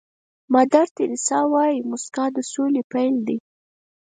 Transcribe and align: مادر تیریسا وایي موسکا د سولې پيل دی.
مادر 0.53 0.87
تیریسا 0.97 1.39
وایي 1.51 1.79
موسکا 1.89 2.25
د 2.35 2.37
سولې 2.51 2.81
پيل 2.91 3.15
دی. 3.27 3.37